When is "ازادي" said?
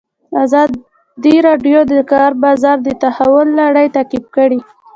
0.43-1.35